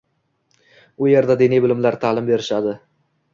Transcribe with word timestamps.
U 1.03 1.09
yerda 1.11 1.35
diniy 1.41 1.61
bilimlar 1.67 1.99
taʼlim 2.07 2.31
berilardi. 2.33 2.75